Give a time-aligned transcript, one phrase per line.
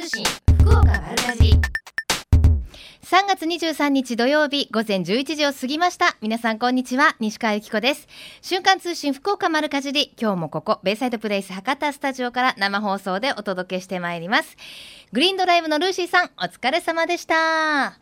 [0.00, 0.24] 通信
[0.60, 1.52] 福岡丸かじ
[3.02, 6.16] 3月23日土曜日午前11時を過ぎました。
[6.22, 7.16] 皆さんこんにちは。
[7.20, 8.08] 西川由紀子です。
[8.40, 10.14] 瞬間通信福岡丸かじり。
[10.18, 14.56] 今日もここベイサイドプレイス博多スタジオから生放送でお届けしてまいります。
[15.12, 17.98] グリーンドライブのルーシーさんお疲れ様でした。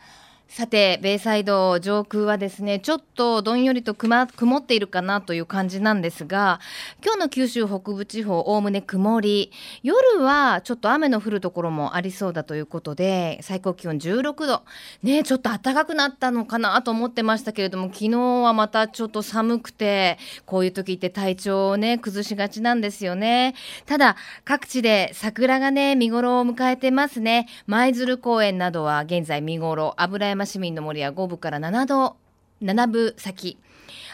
[0.48, 6.58] さて、ベイサイド上空はですね、ちょっとどんよりと曇っているかなという感じなんですが、
[7.04, 14.62] 今日の九州北部地方、おおむね曇り、夜はちょっと雨の降るところもありそうだということで、最高気温16度。
[15.02, 23.54] ね、ちょっと暖かくなったのかなと思ってましたけれども、昨日はまたちょっと寒くて、こういう時って体調をね、崩しがちなんですよね。
[23.84, 27.48] ただ、各地で桜がね、見頃を迎えてますね。
[27.66, 32.16] 舞鶴公園などは現在見頃、油市民の森は5部から7度
[32.62, 33.58] 7部先。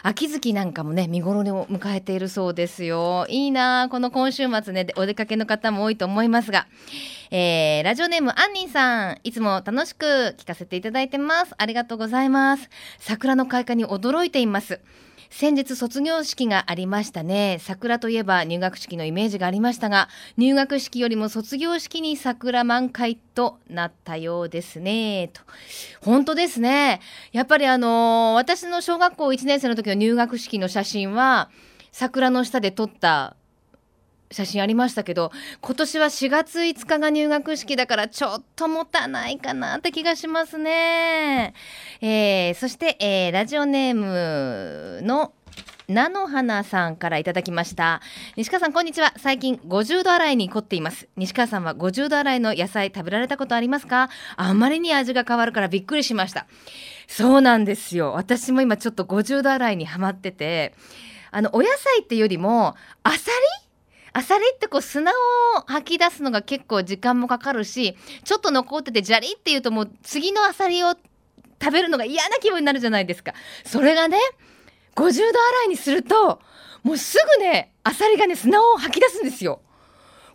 [0.03, 3.25] 秋月なんかもね見頃を迎えているそうですよ。
[3.27, 4.87] いいなこの今週末ね。
[4.95, 6.67] お出かけの方も多いと思いますが、
[7.31, 9.19] えー、ラジオネームアンニンさん。
[9.23, 11.55] いつも楽しく聞かせていただいてます。
[11.57, 12.69] ありがとうございます。
[12.99, 14.79] 桜の開花に驚いています。
[15.29, 17.57] 先日卒業式がありましたね。
[17.61, 25.29] 桜といえば入学式のイメージがありましたが入学式よりも卒業式に桜満開となったようですね。
[25.33, 25.41] と。
[26.01, 27.01] 本当ですね。
[27.31, 31.49] やっぱりあのー、私の小学校1年生の時の入学式の写真は
[31.91, 33.35] 桜の下で撮った
[34.35, 41.53] 写真ありましたけど今年は4月5日が入学式だからちょっと持たないかなって気がしますね、
[42.01, 45.31] えー、そして、えー、ラジオネームの
[45.87, 48.01] 菜の花さんからいただきました。
[48.35, 49.13] 西川さんこんにちは。
[49.17, 51.07] 最近50度洗いに凝っています。
[51.15, 54.09] 西川さんは50度洗いの野菜食べられたことありますか？
[54.35, 56.47] あんまりに味が変わるからびっくりしました。
[57.07, 58.13] そうなんですよ。
[58.13, 60.73] 私も今ちょっと50度洗いにはまってて
[61.29, 63.17] あのお野菜っていうよりもあさ
[63.61, 63.64] り
[64.17, 65.13] アサリってこう砂を
[65.67, 70.95] 吐き出すのが結構時間もかかるしちょっと残っててジャリっていうともう次のアサリを
[71.61, 73.33] 食べるのが嫌な気分になるじゃないですか
[73.65, 74.17] それがね
[74.95, 76.39] 50度洗いにすると
[76.83, 79.59] もうすぐねアサリがね砂を吐き出すんですよ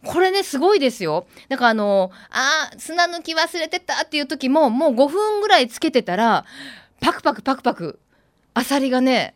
[0.04, 1.26] これね、すごいですよ。
[1.50, 6.46] だからあの、あ砂抜き忘れてたっていう時も、もう5分ぐらいつけてたら、
[7.02, 8.00] パクパクパクパク、
[8.54, 9.34] アサリがね、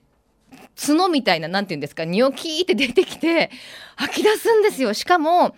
[0.77, 3.51] 角みたいな何て言うんですかニョキーって出てきて
[3.97, 4.95] 吐き出すんですよ。
[4.95, 5.55] しかも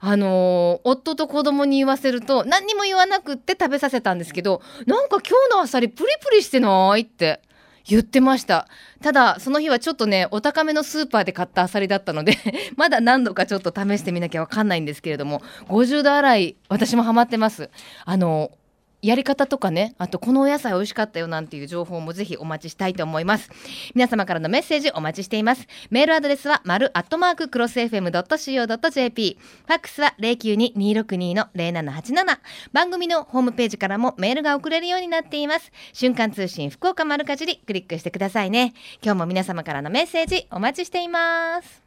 [0.00, 7.40] あのー、夫と子供に言わせると何にも言わなくって食べさせたんですけどなんか今日のあさりプリプリしてないって
[7.88, 8.68] 言ってました。
[9.02, 12.36] ただその日はちょっとねお高めのスーパーで買ったあさりだったので
[12.76, 17.70] まだ何度かちょっと試してみなきゃわかんないんですけれども50度洗い私もハマってます。
[18.04, 18.50] あの
[19.00, 23.50] やり方とかねあとこのお野菜美味しかったよなんていう情報もぜひお待ちしたいと思います。
[23.94, 25.66] 皆様からのメッセージお待ちしています。
[25.90, 32.38] メールアドレスは丸アットマーククロス FM.co.jp ファックスは092-262の0787
[32.72, 35.70] 番組のホームページからもメールが送れるようになっています。
[35.92, 38.74] 瞬間通信福岡丸かじりクリックしてくださいね。
[39.02, 41.82] 今日も皆様からのメッセージお待ちしています。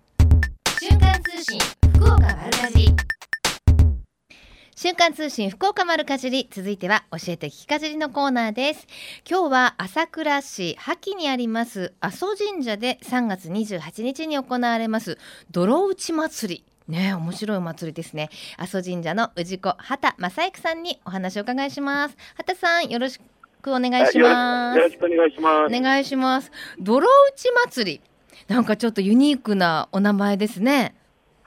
[0.80, 1.60] 瞬間通信
[1.94, 3.21] 福岡丸かじり。
[4.82, 8.88] 瞬間通信福岡丸かじり続いては教えて聞きかじりのコーナーです。
[9.30, 15.20] 今日は朝倉市萩にあります阿蘇神社で3月28日に行われます
[15.52, 16.66] 泥打ち祭り。
[16.88, 18.32] ね面白いお祭りですね。
[18.58, 22.18] 阿蘇神社の氏子畑正之さんにお話を伺いします。
[22.34, 23.20] 畑さんよろし
[23.62, 24.78] くお願いします。
[24.80, 25.78] よろしくお願いします。
[25.78, 26.52] お願いします。
[26.80, 28.02] 泥打ち祭り。
[28.48, 30.96] なんかちょっとユニークなお名前ですね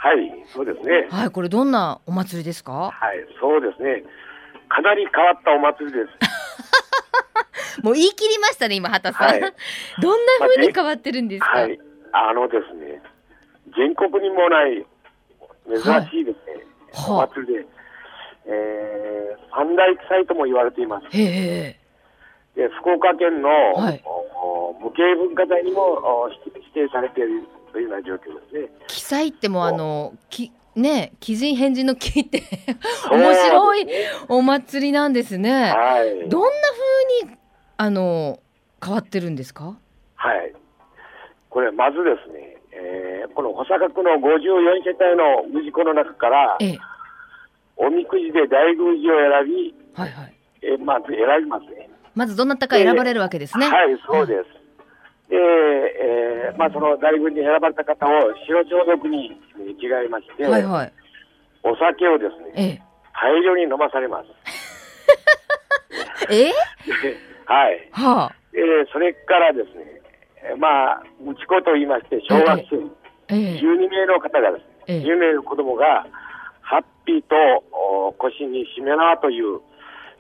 [0.05, 1.09] はい、そうですね。
[1.11, 2.91] はい、これどんなお祭りですか？
[2.93, 4.05] はい、そうですね。
[4.69, 7.81] かなり変わったお祭りです。
[7.83, 9.29] もう言い切りましたね、今畑さん。
[9.29, 9.41] はい、
[10.03, 11.51] どんな風に変わってるんですか？
[11.61, 11.79] はい、
[12.13, 13.01] あのですね。
[13.77, 14.85] 全国にもない
[15.67, 16.65] 珍しいですね。
[16.93, 17.67] はい、お祭りで、
[18.47, 21.07] えー、三大祭とも言われています。
[21.17, 21.79] へ
[22.55, 24.05] で福岡県の、はい、
[24.81, 27.43] 無形文化財にも指定されている
[27.75, 28.69] というような状況ですね。
[28.87, 32.43] 記載ってもあのきね鬼人返事の木って
[33.11, 33.87] 面白い
[34.29, 35.73] お祭りなんですね。
[35.73, 36.49] はい、どんな
[37.21, 37.37] 風に
[37.77, 38.39] あの
[38.83, 39.77] 変わってるんですか？
[40.15, 40.55] はい。
[41.51, 44.23] これまずですね、えー、この保坂区の54
[44.85, 46.79] 世帯の氏子の中から、ええ、
[47.77, 50.35] おみくじで大宮司を選び、はいはい。
[50.63, 51.91] えー、まず選びますね。
[52.15, 53.67] まずどなたか選ばれるわけですね。
[53.69, 54.43] はい、そうです。
[54.45, 54.64] で、
[55.37, 58.11] えーまあ、その大軍に選ばれた方を
[58.47, 59.31] 白装束に
[59.81, 60.93] 着替えまして、はいはい、
[61.63, 62.83] お酒をですね、ええ、
[63.13, 64.27] 大量に飲まされます。
[66.31, 66.53] え？
[67.47, 67.89] はい。
[67.93, 70.01] はあ、えー、それからですね、
[70.59, 72.77] まあ、うち子と言いまして、小学生、
[73.29, 76.07] ええ、12名の方がですね、ええ、10名の子供が、
[76.61, 79.61] ハッピーとの腰にしめ縄という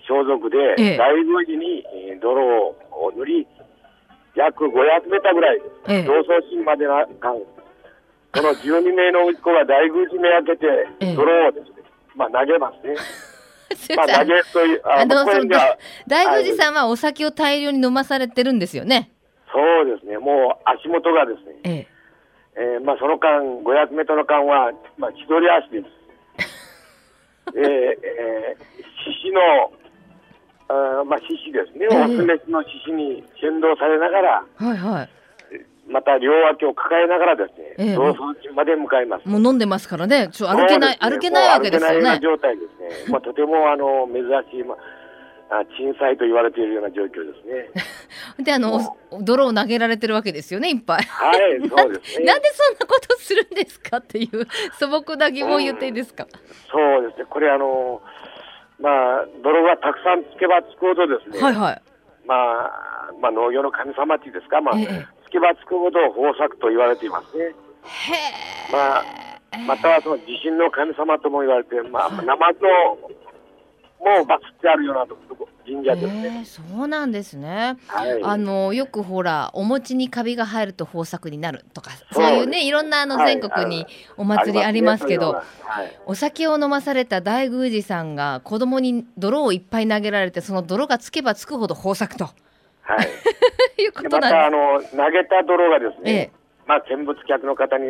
[0.06, 1.84] 装束で、ええ、大宮寺に
[2.20, 3.46] 泥を塗り、
[4.34, 7.38] 約500メーターぐらい、ええ、同窓心までな間、
[8.34, 10.56] その12名の息子が大宮寺め開
[10.98, 11.82] けて、泥をですね、
[12.16, 12.94] まあ投げますね。
[13.96, 19.10] まあ、投げという、あの、大宮寺さんはお酒を大量に飲まされてるんですよね。
[19.52, 21.86] そうですね、もう足元がですね、ええ
[22.56, 25.86] えーまあ、その間、500メートルの間は、まあ、千鳥足です。
[27.56, 29.72] えー、えー、獅子の、
[30.68, 35.08] あまあ、獅子ですね、オスメスの獅子に先導されながら、はいはい、
[35.86, 39.28] また両脇を抱えながらですね、ええ、同窓地まで向かいます。
[39.28, 41.94] もう飲んでますからね、ちょ歩けない、ね、歩けないわけですよね。
[41.96, 43.06] 歩けない状態ですね。
[43.12, 44.74] まあ、とてもあの珍しい、ま
[45.50, 47.68] あ、震災と言われているような状況ですね。
[48.42, 48.80] で、あの、
[49.20, 51.02] 泥を投げられてるわけですよね、いっぱい。
[51.02, 52.24] はい、そうですね。
[52.26, 54.46] なんでそんなことするんですかっていう
[54.78, 56.24] 素朴な疑問言っていいですか？
[56.24, 56.30] うん、
[56.70, 58.00] そうですね、これあの、
[58.80, 61.40] まあ、泥がたくさんつけばつくほどですね。
[61.40, 61.82] はいはい。
[62.26, 67.44] まあ、まあ、農業の神様っていうんですか、まあ、ええ、つけばつくほど豊作と言われていますね。
[67.44, 69.04] へまあ、
[69.66, 73.10] またはその地震の神様とも言われて、まあ、ナマズを
[74.00, 83.86] もう祀ってあるようなとこ神社ですね、えー、そうなんですね、はい、あのよくほらお餅にカビが入ると豊作になるとかそういうねいろんなあの全国に
[84.16, 85.84] お祭りありますけど、はいは。
[85.84, 92.28] い、お酒を飲まされた大宮司さんが子供に泥をいっぱい投げられてその泥がつけばつくほど豊作と。
[92.86, 92.96] は
[93.78, 94.30] い、 いうことなんです。
[94.30, 97.84] またあの投げた泥がですね、ええまあ、見物客の方に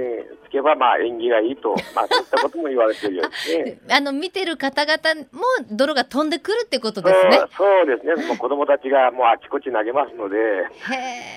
[0.48, 3.78] つけば、まあ、縁起がいいと、まあ、そういったことも言われているようですね。
[3.90, 7.38] あの、見てる方々も泥が飛んでくるってことですね。
[7.56, 8.26] そうですね。
[8.26, 10.36] もう子供たちがもうあちこち投げますので。
[10.36, 10.40] へ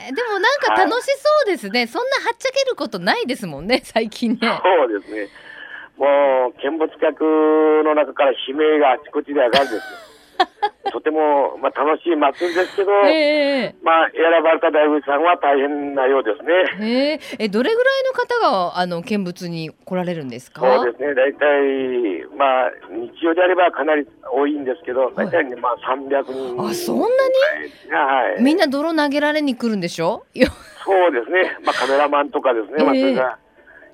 [0.10, 4.40] え、でもなんか楽しそうですね、はい、そんなはっちゃけることないですもんね、最近ね。
[4.42, 5.28] そうですね。
[5.98, 7.22] もう、見物客
[7.84, 10.07] の中から悲鳴があちこちで上がるんですよ。
[10.92, 16.54] とても、まあ、楽しい祭りですけど、えー、まあ、選ばれた大仏さんは大変なようですね。
[16.80, 17.14] え。
[17.16, 18.40] ー、えどれぐらいの方
[18.72, 20.62] があの見物に来られるんですか？
[20.62, 26.24] そうですね、大体、まあ、日曜であればかなり多いんですけど、大体、まあ、300
[26.56, 26.62] 人。
[26.70, 27.12] あ、そんなに、
[27.92, 30.24] はい、みんな泥投げられに来るんでしょ？
[30.86, 33.38] そうですね、まあ、カメラマンとかですね、まあ、それが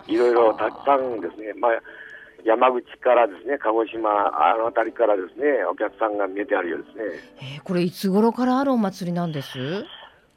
[0.07, 1.71] いろいろたくさんですね、まあ
[2.45, 7.03] 山口からですね、鹿児島、あの辺りからですね、お客さんが見えてあるようですね。
[7.57, 9.85] えー、これ、いつ頃からあるお祭りなんです？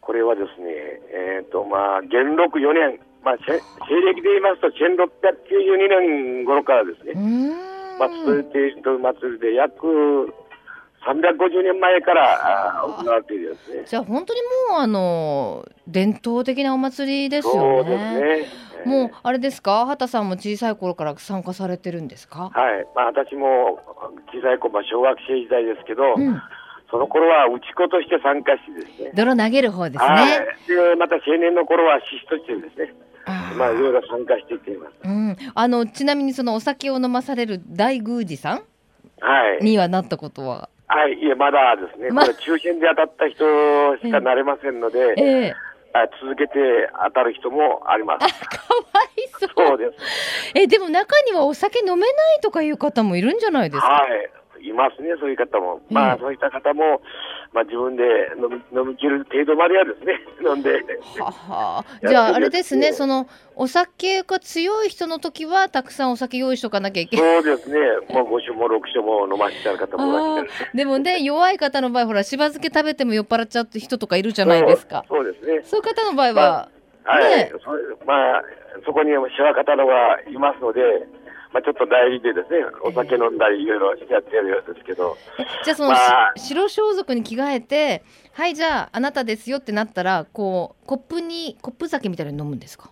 [0.01, 0.71] これはですね、
[1.11, 7.15] えっ、ー、と、まあ、元禄4年、まあ、西暦で言いますと、1692年頃からですね、
[7.99, 10.33] まあ、続いている祭りで、約
[11.07, 13.85] 350年前から行われているですね。
[13.87, 18.45] じゃあ本当にもうあの伝統的なお祭りですよね。
[18.85, 19.01] そうね。
[19.01, 22.51] もうあれですか、畑さんも小さい頃から参加されてるんですか？
[22.53, 23.79] はい、まあ私も
[24.33, 26.03] 小さい頃、まあ小学生時代ですけど。
[26.17, 26.43] うん
[26.89, 29.11] その頃は打ち子として参加してですね。
[29.13, 30.09] 泥投げる方ですね。
[30.09, 30.29] はい、
[30.69, 32.95] でまた青年の頃は獅子としてですね。
[33.59, 34.93] まあいろいろ参加していっています。
[35.03, 38.59] うん、あのちなみにそのお酒を飲まされる大宮司さん。
[38.59, 38.63] は
[39.61, 39.65] い。
[39.65, 40.69] にはなったことは。
[40.89, 43.45] はい、いえ、まだですね、ま、これ、抽選で当たった人
[43.99, 45.55] しかなれませんので、えー、
[46.23, 48.21] 続けて当たる人もあります。
[48.21, 48.27] か
[48.75, 49.51] わいそう。
[49.69, 50.53] そうです。
[50.55, 53.89] え、でも中にはお酒飲めないとかいう方もいるんじゃないですか？
[53.89, 54.31] はい。
[54.61, 55.81] いますね、そういう方も。
[55.91, 57.01] まあ、そういった方も、
[57.53, 58.03] まあ、自分で
[58.37, 60.71] 飲み飲み切る程度まではですね、 飲んで。
[61.19, 67.43] ははじゃあ、あれですね、その、お酒が強い人の時は、たくさんお酒用意しとかなきゃいけない。
[67.43, 67.79] そうですね、
[68.11, 75.05] もう5酒も6酒も飲ませてある方もいでもね、弱い方の場合、ほら、しば漬け食べても酔っ払っちゃう人とかいるじゃないですか。
[75.09, 75.63] そうですね。
[75.65, 76.69] そういう方の場合は、
[77.05, 77.53] まあ、はい、
[78.07, 78.43] まあ、
[78.85, 80.81] そこにしわ方のがいますので、
[81.57, 85.17] まあ、ちょっと代理でですね、お酒飲んだりいろいろやってるようですけど。
[85.65, 88.03] じゃあその、まあ、白装束に着替えて、
[88.35, 92.91] はい、じゃああなたですよってなったら、こう、コップに、コップ酒みたいに飲むんですか？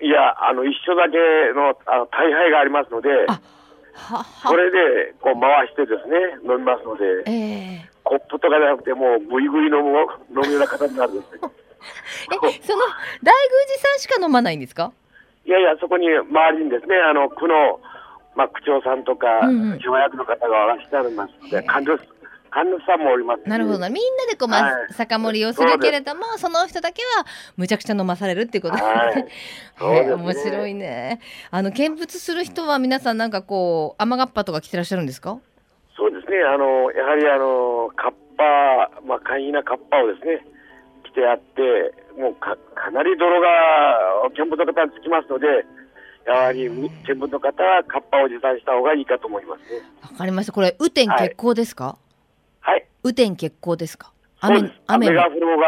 [0.00, 1.18] いや、あの、一緒だけ
[1.54, 3.10] のあの大杯がありますので、
[4.48, 6.16] それでこう回してですね、
[6.50, 9.90] 飲みますので、えー、コップとかじゃなくて、もうぐいぐい飲む
[10.30, 11.40] 飲むような形になるんですね。
[12.32, 12.82] え、その
[13.22, 14.92] 大宮司さんしか飲まないんですか？
[15.46, 17.80] いやいや、そこに周りにですね、あの区の、
[18.36, 19.26] まあ、区長さんとか、
[19.78, 21.90] 町役の方がおらっしゃいますので、管理
[22.50, 23.78] 神主さんもおります、なるほど。
[23.78, 27.24] みんなでこう、まあ、はい、酒盛りをするけれどもその人だけは
[27.56, 28.80] むちゃくちゃ飲まされるっていうことで。
[28.82, 28.92] すね。
[29.78, 30.12] はい、 ね。
[30.14, 31.20] 面白いね。
[31.52, 35.38] あの見物する人は皆さんなんかこう雨がっぱとか着てらっしゃるんですか？
[35.96, 36.42] そうですね。
[36.42, 40.44] あのやはりあのカッパまあ簡易なカッパをですね
[41.10, 43.46] 着てあってもうかかなり泥が
[44.36, 45.46] 見物の方につきますので
[46.26, 49.80] やはり見聞の方はカッパを持参した方がいいかと思いますね。
[50.02, 50.52] わかりました。
[50.52, 51.96] これ、雨天決行ですか？
[52.60, 52.86] はい。
[53.02, 54.12] 雨天決行ですか？
[54.42, 55.66] 雨雨が降ろうが、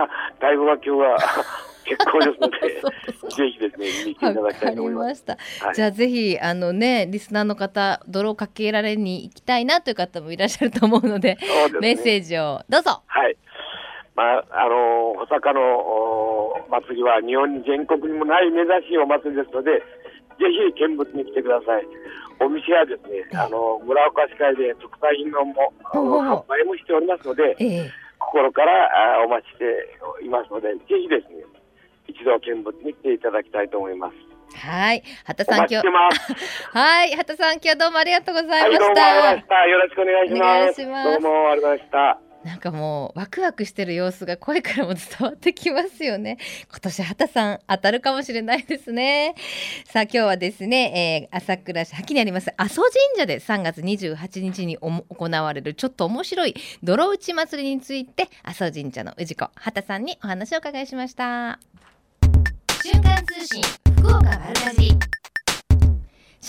[0.40, 1.16] だいぶは今日は
[1.84, 2.58] 結構ですので、
[3.36, 5.24] ぜひですね、見ていただきたいと思います。
[5.26, 5.36] ま
[5.66, 13.02] はい、じゃあぜひ、あのね、リスナーの方、泥をかけられに行きたいなという方もいらっしゃると思うので、でね、メッセージをどうぞ。
[13.06, 13.36] はい。
[14.20, 19.80] まあ、あの、保坂のお祭りは日本全国にもない珍しいお祭りですので、
[20.36, 20.44] ぜ
[20.76, 21.88] ひ見物に来てください。
[22.44, 29.64] お店はですね、あの、村岡市会で特産品のも販売もしておりますので、ええ、心からあお待ちして
[30.20, 31.40] いますので、ぜひですね、
[32.04, 34.16] 一度見物に来ていただきたいと思います。
[34.52, 35.88] はい、畑さん今日。
[36.76, 38.68] はい、畑さん今日どうもありがとうございました。
[38.68, 39.66] はい、どうもありがとうございました。
[39.66, 40.40] よろしくお願いします。
[40.40, 41.20] お願いします。
[41.22, 42.29] どうもありがとうございました。
[42.44, 46.38] なんかもうワクワクしてる様子が声からも伝わってきますよね。
[46.70, 49.34] 今年畑さん当たるかもしれないですね。
[49.84, 61.58] さあ今日はですね、えー、朝倉市秋にあります阿蘇神社で3月28日に行われるちょっと面白い泥打ち祭りについて阿蘇神社の氏子畑さんにお話を伺いしました。
[62.82, 63.62] 瞬間通信
[63.98, 65.19] 福岡丸かじ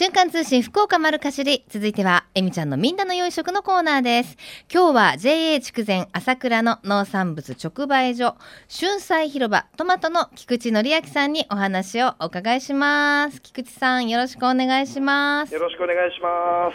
[0.01, 1.63] 瞬間通信福岡丸かしり。
[1.70, 4.36] 続いてはえみちゃんのみんなの良い食のコーナーです。
[4.74, 8.36] 今日は JA 筑前朝倉の農産物直売所
[8.67, 13.39] 春菜広場トマトの菊池則明さんにお話をお伺いします。
[13.43, 15.53] 菊池さんよろしくお願いします。
[15.53, 16.72] よろしくお願いしま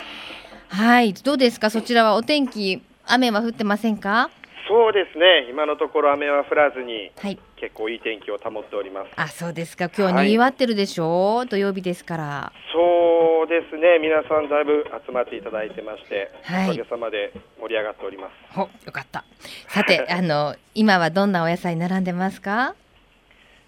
[0.71, 0.77] す。
[0.77, 1.71] はいどうですか？
[1.71, 4.31] そちらはお天気雨は降ってませんか？
[4.69, 5.47] そうですね。
[5.49, 9.11] 今のところ雨は降らずに、はい、結構いい天気を保っております。
[9.17, 9.89] あそうですか。
[9.97, 11.35] 今日にぎわってるでしょ？
[11.35, 12.53] う、はい、土曜日ですから。
[12.73, 13.99] そうですね。
[14.01, 18.55] 皆さんだいぶ集まっていただいてまして、はい、おかげさまで盛り上がっております。
[18.55, 19.25] ほよかった。
[19.69, 22.75] さて あの今はどんなお野菜並んでますか？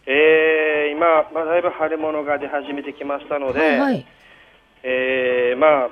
[0.06, 4.06] えー、今、まあ、だいぶ腫れ物が出始めてきましたので、はいはい、
[4.82, 5.88] えー、まあ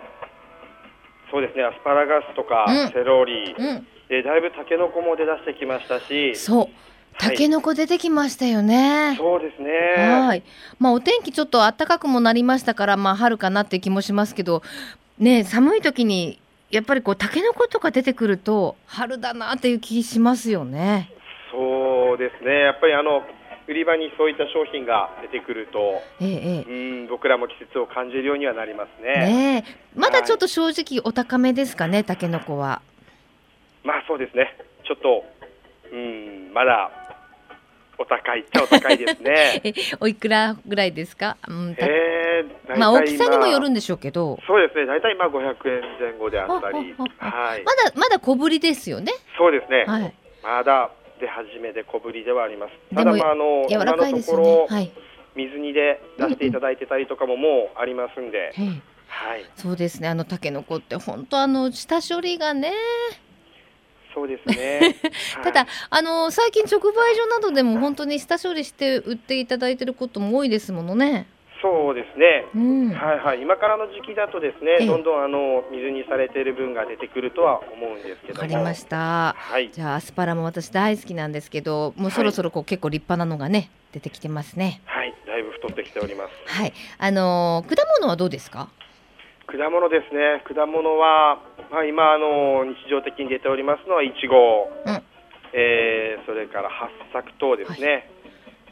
[1.31, 1.63] そうですね。
[1.65, 6.37] アスパラガスとか、うん、セロリ、うんえー、だいぶタケノコも出だしてきましたし。
[6.37, 6.69] そう。
[7.19, 9.71] タケノコ出てきましたよね、はい、そうですね。
[9.97, 10.43] はい。
[10.79, 14.63] まあお天気ちょっと暖かくもなりましたからまあ春かなって気もしますけど
[15.19, 16.39] ね寒い時に
[16.71, 21.11] やっぱりこうタケノコとか出てくると春だなっていう気しますよね。
[21.51, 22.61] そうですね。
[22.61, 23.23] やっぱりあの
[23.69, 26.73] 売り場にそういった商品が出てくると、ええ、う
[27.05, 29.63] ん僕らも季節を感じるようにはなりますね。
[29.63, 32.83] ねまだちょっと正直お高めですかね、タケノコは。
[33.87, 35.23] まあそうですね、ちょっと、
[35.93, 36.91] うん、まだ
[37.97, 39.63] お高いっちゃお高いですね。
[40.01, 49.13] おいくらぐらいですか、うん、えー、まあ大きさにもよるんでしょうけど、そうですね、大体まあ500円前後であったり、はい、まだまだ小ぶりですよね。
[49.39, 50.13] そうですね、はい、
[50.43, 50.91] まだ
[51.21, 52.73] 出始めで小ぶりではあります。
[52.93, 54.67] ただまああの柔らかいですよね。
[54.69, 54.91] はい、
[55.37, 58.53] 水煮で出していただいてたりとかももうありますんで。
[58.59, 58.83] うんうん。
[59.09, 60.09] はい、そうですね。
[60.09, 62.73] あのタケノコって本当あの下処理がね
[64.17, 64.97] そうですね。
[65.45, 71.27] ただ、はい、あの最近直売所などでも本当に下処理して売っていただいてることも多いですものね。
[71.63, 79.35] そうですね、うん、はいはい、今からの時期だとですね、どんどんあの水にされている分が出てくるとは思うんですけどわかりました。
[79.39, 84.83] はい、じゃあアスパラも私大好きなんですけど、もうそろそろこう、はい、結構立派なのがね出てきてますね。
[84.85, 86.31] はい、だいぶ太ってきております。
[86.47, 88.69] はい、あの果物はどうですか？
[89.47, 90.43] 果物ですね。
[90.47, 95.03] 果物はまあ、今あの日常的に出ておりますのはいちご、うん、
[95.53, 98.09] えー、それから八作等ですね、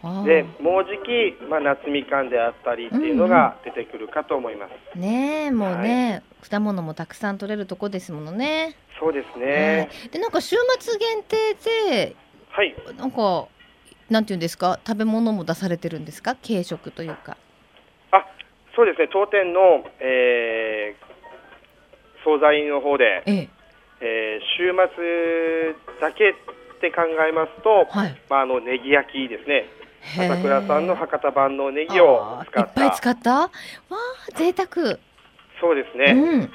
[0.00, 8.76] はい、でもうじき、まあ、夏みかんであったりっていうのが出てくるかと思います、うんうん、ねもうね、はい、果物もたくさん取れるとこですものね。
[9.00, 12.14] そうですね、はい、でなんか週末限定で
[12.50, 12.76] はい。
[12.96, 13.48] なんか
[14.08, 14.78] なんていうんですか？
[14.86, 16.36] 食べ物も出されてるんですか？
[16.36, 17.32] 軽食というか。
[17.32, 17.43] あ
[18.76, 23.48] そうですね当店の、えー、惣菜の方で、ええ。
[24.00, 26.34] えー、週末だけっ
[26.80, 29.66] て考えますと、はい、まあ、あのネギ焼きですね。
[30.18, 32.84] 朝倉さんの博多版のネギを使った。
[32.84, 33.30] いっぱい使った？
[33.40, 33.50] わあ
[34.34, 34.98] 贅沢。
[35.60, 36.48] そうですね、うん、はい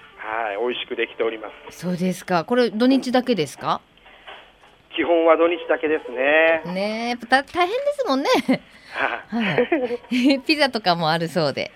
[0.62, 1.80] 美味しくできております。
[1.80, 2.44] そうですか。
[2.44, 3.82] これ土日だけですか？
[4.96, 6.62] 基本は土日だけですね。
[6.74, 8.30] ね大変ですもんね。
[9.30, 9.62] は
[10.12, 11.72] い、 ピザとかもあるそうで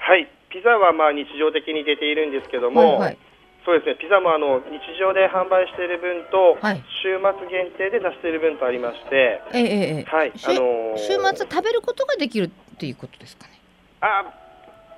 [0.00, 0.26] はい。
[0.50, 3.18] ピザはまあ日常的に出ているんですけども、はいはい、
[3.64, 3.94] そうですね。
[4.00, 10.32] ピザもあの日常で販売している分と、はい、週末限定で出している分とありまして、ええはい。
[10.34, 13.52] あのー、週末食べることができるっていうことですかね？
[14.00, 14.24] あ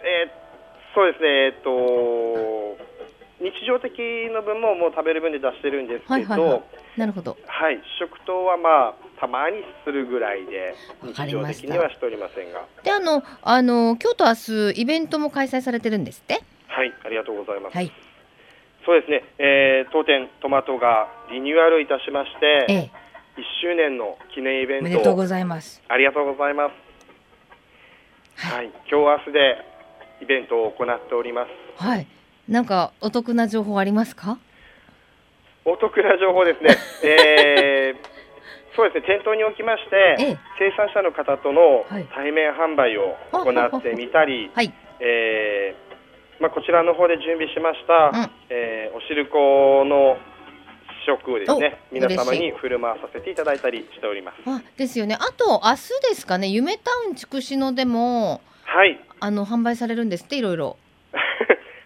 [0.00, 1.70] えー、そうですね、えっと、
[3.42, 3.90] 日常的
[4.32, 6.62] な分ももう食べる分で出してるんですけど、はいはいはい、
[6.96, 12.64] なるほど、はい、食糖はまあたまにするぐらいで日常的にはしておりませんが。
[12.82, 16.40] であのあの今日と明日イベントも開催されてるんですって？
[16.68, 16.92] はい。
[17.04, 17.92] ありがとうございます、はい、
[18.86, 22.90] そうですね、えー、当店トマトがリニューアルいたしまして、ええ、
[23.36, 25.82] 1周年の記念イベントおめでとうございます。
[25.88, 26.70] ありがとうございま
[28.38, 29.56] す、はい、はい、今日明日で
[30.22, 31.84] イベントを行っております。
[31.84, 32.06] はい
[32.48, 34.38] なんかお得な情報ありますか？
[35.64, 36.76] お得な情報ですね、
[37.08, 39.14] えー、そうですね。
[39.14, 50.18] 店頭におきまして、ええ、生産者の方との対面販売を行ってみたり、はい、えー、まあ、こちらの方で準備しました、うん、えー、おしるこの
[51.06, 54.36] 食をですね皆様に振る舞わさせていただいたりしております。
[54.46, 55.14] あですよね。
[55.14, 56.48] あと明日ですかね。
[56.48, 58.98] 夢タウン筑紫野でもはい。
[59.20, 60.36] あの販売されるんですって？
[60.36, 60.76] いろいろ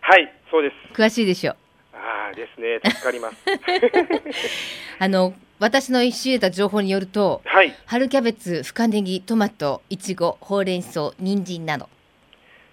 [0.08, 0.74] はいそうです。
[0.94, 1.56] 詳しいでしょう。
[1.92, 2.78] ああですね。
[2.84, 3.36] 助かります。
[5.00, 11.88] あの私の仕入れた情報によると、はい、春キャベツ深ネギトマトいちごほうれん草人参など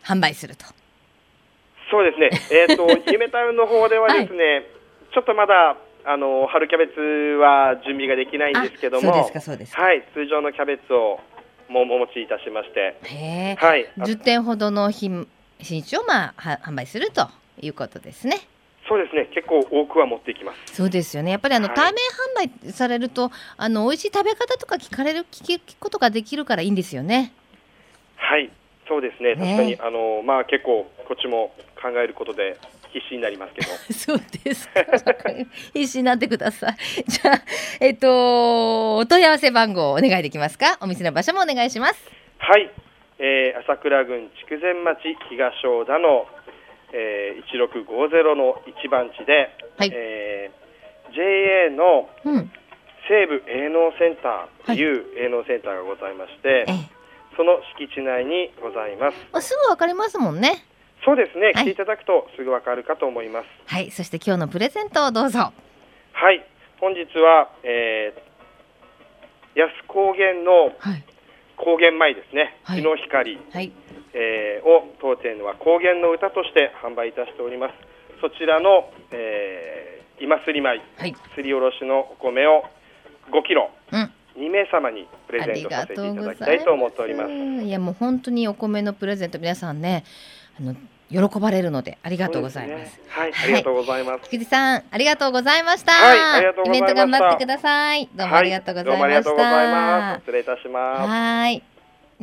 [0.06, 0.66] 販売すると。
[1.90, 2.30] そうですね。
[2.54, 4.66] えっ、ー、と夢タウンの方ではですね、はい、
[5.16, 5.76] ちょっとまだ
[6.06, 7.00] あの春キャベツ
[7.40, 11.20] は準備ができないんですけども、はい、通常のキャベツを
[11.68, 12.96] もお持ちいたしまして、
[13.58, 15.28] はい、10点ほどの品
[15.64, 17.28] 品種をまあ販売すると
[17.62, 18.48] いうことですね。
[18.88, 19.26] そうですね。
[19.34, 20.76] 結構多くは持っていきます。
[20.76, 21.32] そうですよね。
[21.32, 27.34] やっぱりあの、はい、対面販売されるとあの美味しい食べ方とか聞かれる聞くことができるからいいんですよね。
[28.18, 28.52] はい。
[28.88, 32.58] そうですね、ね、確かにあのまあ結構こっちも考えることで
[32.92, 33.72] 必死になりますけど。
[33.94, 34.82] そうですか。
[35.74, 36.76] 必死になってください。
[37.08, 37.42] じゃあ
[37.80, 40.78] えっとお問い合わせ番号お願いできますか？
[40.82, 42.12] お店の場所もお願いします。
[42.38, 42.70] はい、
[43.20, 46.26] えー、朝倉郡筑前町東小田の、
[46.94, 49.92] えー、1650の一番地で、はい。
[49.94, 52.10] えー、JA の
[53.08, 56.90] 西部営農センターという営農センターがございまして、はい、
[57.36, 59.18] その敷地内にございます。
[59.32, 60.66] あすぐわかりますもんね。
[61.06, 63.48] そうですね、来ていただくとすぐわかるかと思います。
[63.66, 65.52] はい、そして今日のプレゼントをどうぞ。
[66.14, 66.46] はい、
[66.80, 70.72] 本日は、えー、安高原の
[71.58, 73.72] 高原米ですね、はい、日の光、はい、
[74.14, 77.74] えー、を当店は高原の歌として販売いたしております。
[78.22, 82.64] そちらの、えー、今すり米、はい、すりおろしのお米を
[83.32, 83.70] 5キロ。
[83.92, 84.12] うん。
[84.36, 87.32] 2名様にプレゼントさせていただきたいと思っております。
[87.32, 90.04] いやもう本当にお米のプレゼント皆さんね
[90.60, 90.76] あの
[91.14, 92.92] 喜ばれるのでありがとうございます。
[92.92, 94.24] すね、はい、ありがとうございます。
[94.24, 95.92] 菊池さん、ありがとうございました。
[95.92, 98.10] はい、イベント頑張ってください。
[98.14, 99.38] どうもありがとうございました。
[99.38, 101.08] はい、失礼いたします。
[101.08, 101.64] はい。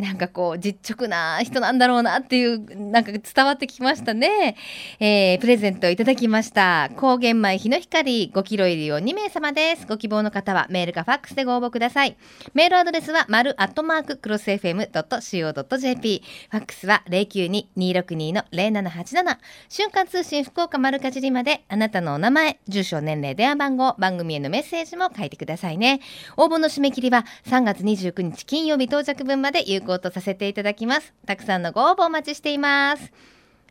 [0.01, 4.57] なんかこう実直な人なんだろうなっていうなんか伝わってきましたね、
[4.99, 6.91] えー、プレゼントいただきました。
[6.97, 9.87] 高原米日の光5キロ入りを2名様です。
[9.87, 12.17] ご希望の方はメールかファックスでご応募ください。
[12.55, 26.01] メールアドレスは丸アットマーククロス FM.co.jp ファックスは092-262-0787瞬間通信福岡丸かじりまであなたのお名前住所年齢電話番号番組へのメッセージも書いてくださいね。
[26.37, 31.12] 応募の締め切りは3月29日金曜日到着分まで有効とさせていただきます。
[31.26, 33.12] たくさんのご応募お待ちしています。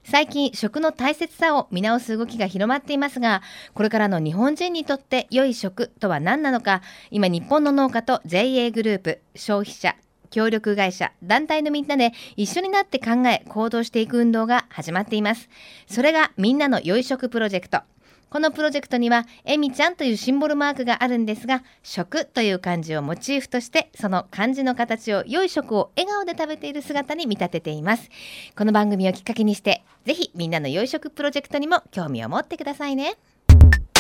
[0.03, 3.41] 最近食の大切さを見直す動きが広まっていますが
[3.73, 9.95] これからの日本人にとって良い食とは何なのか今日本の農家と JA グループ消費者
[10.31, 15.49] 協力会社団体のみんなで一緒になって考え行動していく運動が始まっています
[15.87, 17.81] それがみんなの良い食プロジェクト
[18.29, 28.09] このプロジェクトには、えみちゃんというシンボルマークがあるんですが、食という漢字をモチーフとして、その漢字の形を良い食を笑顔で食べている姿に見立てています。
[28.55, 33.15] この番組をきっかけにして、ぜひみんなの良い食プロジェクトにも興味を持ってくださいね。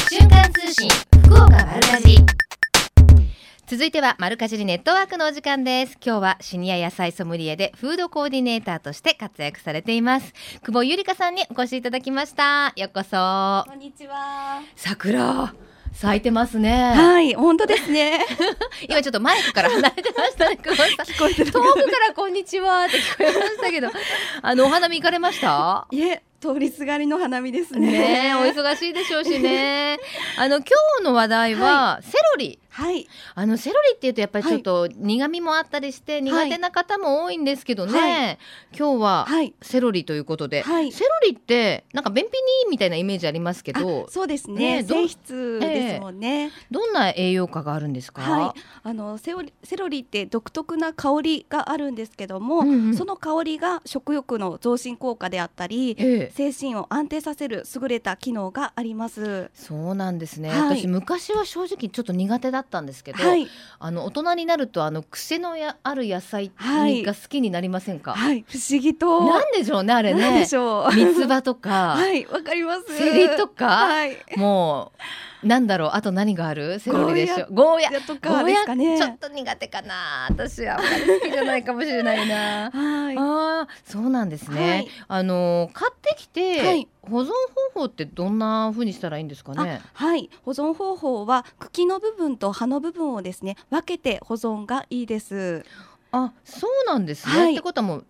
[0.09, 0.89] 瞬間通信
[1.23, 2.17] 福岡丸かじ
[3.69, 15.53] 続いては丸かじりネットワークのお時間です今日はシニア野菜ソムリエでフードコーディネーターとして活躍されています久保ゆりかさんにお越しいただきましたようこそこんにちは桜
[15.93, 16.93] 咲いてますね。
[16.93, 18.23] はい、本当ですね。
[18.87, 20.89] 今ちょっとマイクから離れてましたね、久保さん。
[21.05, 21.51] 聞こえてる。
[21.51, 23.89] 遠くからこんにちはって聞こえましたけど、
[24.43, 25.87] あのお花見行かれました？
[25.89, 28.31] いえ、通りすがりの花見ですね。
[28.31, 29.97] ねお忙しいでしょうしね。
[30.37, 30.67] あの今
[30.99, 32.59] 日の話題は、はい、セロリ。
[32.79, 38.37] はい、あのセロリっていうとやっぱりちょっと苦味もあったりして苦手な方も多いんですけどね、はい、
[38.77, 39.27] 今日は
[39.61, 44.81] セロリということで、はい、セロリってなんか便秘にいいみたいなイメージありますけどそうですね。
[44.81, 59.51] ね繊質ですもんね、えー、どんな栄養価があるんですか、はい、あのセロリセロリって独特な香りがあるんですけども、うんうん、その香りが食欲の増進効果であったり、えー、精神を安定させる優れた機能があります。
[59.53, 63.47] そうなんですね、私昔は正直ちょっと苦手だっったんですけど、はい、
[63.79, 66.51] あの大人になるとあの癖のやある野菜
[67.03, 69.25] が好きになりませんか、はい、不思議と。
[69.25, 70.45] なんでしょうねあれね。
[70.45, 71.95] 三つ葉とか。
[71.97, 72.95] はいわかります。
[72.95, 74.91] セリとか、はい、も
[75.38, 76.79] うなんだろうあと何がある？
[76.79, 77.47] セロリでしょ。
[77.51, 78.01] ゴーヤ。
[78.01, 78.97] とかですかね。
[78.97, 80.27] ちょっと苦手かな。
[80.29, 82.69] 私はあんまり好きじゃないかもしれないな。
[82.75, 83.15] はい。
[83.17, 87.27] あそうなんですね、はい、あの買ってきて、はい、保存
[87.73, 89.81] 方法ってどんな風にしたらいいんですかね？
[89.93, 90.29] はい。
[90.43, 95.65] 保存方法は茎の部分と葉の部分をですね分けて保存がいいです。
[96.11, 98.05] あそうなんですね、はい、ってことはもう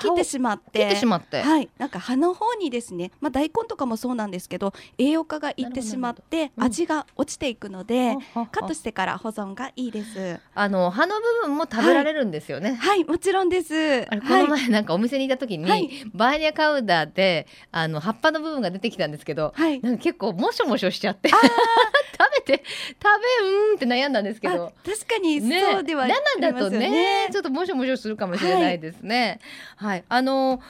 [0.00, 0.80] 切ってしまって。
[0.80, 1.42] 切ってしまって。
[1.42, 1.68] はい。
[1.78, 10.40] なんか葉の方にですねまあ大根とかもそうなんですけど栄養価がいってしまって味が落ちていくので、うん、カットしてから保存がいいです。
[10.54, 14.06] あの葉の部分も食べられるんですよね、はい、はい、もちろんです。
[14.06, 21.30] この前なんかお店にいた時に、はい、バーニャカウダーであの葉っぱの部分が出てきたんですけど、はい、なんか結構もしょもしょしちゃって。
[22.18, 22.64] 食べて
[23.00, 24.72] 食べうんって悩んだんですけど。
[24.84, 29.40] 確かにそうでは、ね、生だとねちょっともしょもしょするかもしれないですね、
[29.76, 30.60] はいはい、あの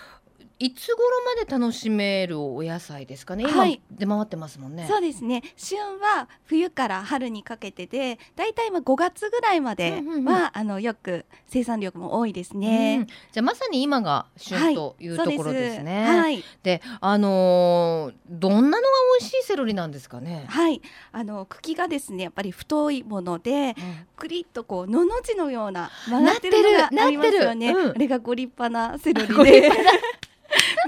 [0.60, 3.44] いつ頃まで楽しめるお野菜ですかね？
[3.48, 4.86] 今、出回ってますもんね。
[4.88, 5.42] そうですね。
[5.56, 12.98] 旬は冬から春にかけてで、だいたい今5月ぐらいまでは、うんうんうん、あのよく生産量も多いですね。
[13.00, 16.04] うん、じゃあまさに今が旬というところですね。
[16.04, 16.42] はい。
[16.64, 18.78] で、あのー、どんなのが
[19.20, 20.44] 美味しいセロリなんですかね？
[20.48, 20.82] はい。
[21.12, 23.74] あの茎がですね、やっぱり太いもので、うん、
[24.16, 27.72] くりっとこうのの字のような曲がってるのがありますよね。
[27.72, 29.70] あれがご立派なセロリで。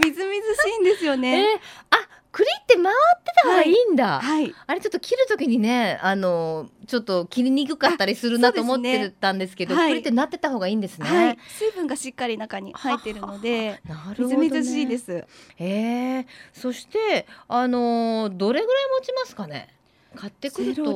[0.03, 1.53] みずみずしいんですよね。
[1.53, 1.59] えー、
[1.91, 2.87] あ栗って回っ
[3.25, 9.81] てた方がいいんだ、はい、はい、あれちょっと切る時にねあのちょっと切りにくかったりするなと思ってたんですけど、ね。
[9.81, 13.81] はい、栗ってなってた方がいいんですね、はい、水分がしっかり中に入ってるので
[14.19, 15.25] みずみずしいです。
[15.59, 19.69] えー、そしてあのどれぐらい持ちますかね？
[20.15, 20.95] 買ってくると。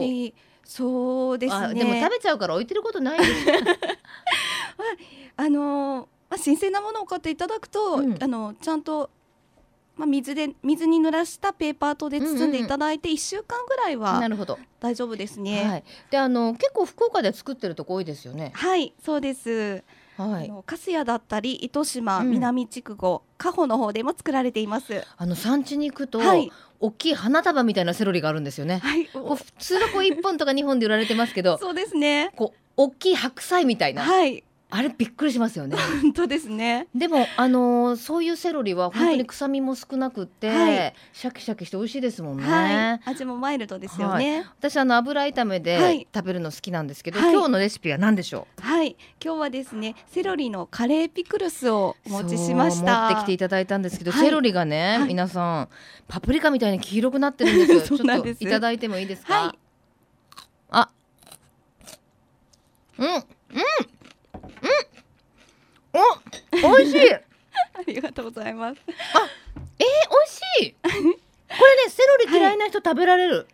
[0.67, 1.75] そうですね。
[1.75, 3.31] でも食べちゃうから置いてることないです
[5.37, 9.09] あのまあ、新鮮なものを買っていただくと、うん、あのちゃんと、
[9.97, 14.21] まあ、水で水に濡らしたペーパーとで包んでいただいて、1週間ぐらいは
[14.81, 15.65] 大丈夫ですね。
[15.65, 18.51] はい、であの結構福岡で作ってるとこ多いですよね。
[18.55, 19.85] はいそうです。
[20.17, 25.05] はい、粕谷だったり糸島、南筑後加穂の方でも作られています。
[25.17, 32.33] あの産地に行くと、はい、大きい花束みたいなセロリがあるんですよね、はい、こう普通はこう一本とか二本で売られてますけど そうですね。
[32.35, 34.45] こう大きい白菜みたいな、はい、
[34.77, 35.77] あれびっくりしますよね。
[36.03, 36.89] 本当ですね。
[36.93, 42.43] でもあのー、そういうセロリは本当に臭みも少なくて、はい、シャキシャキして美味しいですもんね。
[42.45, 44.39] はい、味もマイルドですよね。
[44.39, 48.63] はい、私あの油炒めで食べるの好きなんですけど、今日のレシピは何でしょう？
[48.63, 53.11] はい、今日はですねセロリのカレーピクルスをお持ちしました。
[53.11, 55.69] 持ってきていただいたんですけど、セロリがね、皆さん
[56.09, 57.81] パプリカみたいに黄色くなってるんですよ。
[57.87, 59.55] ちょっといただいてもいいですか？
[60.71, 60.91] あ、
[62.99, 63.23] うんうんうん。
[65.95, 67.15] お、美味しい。
[67.15, 67.23] あ
[67.87, 68.81] りがとうございます。
[68.89, 68.93] あ、
[69.79, 69.89] えー、美
[70.25, 70.75] 味しい。
[70.83, 73.37] これね、セロリ嫌いな人食べられる。
[73.37, 73.47] はい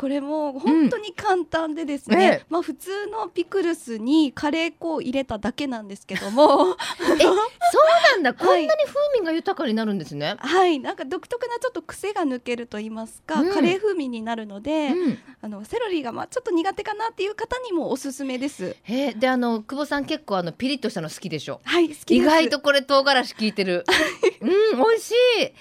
[0.00, 2.22] これも本当に簡単でですね、うん。
[2.22, 6.74] ええ、まあ普通のピクルスにカレー粉を入れただけなんですけども。
[7.18, 10.36] えそうなんだ、こんなに風味が豊かになるんですね。
[10.38, 10.80] はい。
[10.80, 18.76] なんか独特なちょっと癖が抜けると言いますか、うん、カレー風味になるので、うん、あのセロリがまあちょっと苦手かなっていう方にもおすすめです。
[18.88, 21.60] えであの久保さん結構あのピリッとしたの好きでしょ？
[21.64, 23.84] はい好き意外とこれ唐辛子効いてる。
[24.40, 25.14] うん美味しい。
[25.42, 25.52] え